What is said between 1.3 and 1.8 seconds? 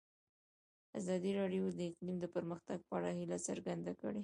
راډیو د